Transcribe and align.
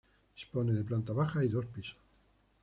Dispone 0.35 0.73
de 0.73 0.83
planta 0.83 1.13
baja 1.13 1.43
y 1.45 1.47
dos 1.47 1.67
pisos. 1.67 1.95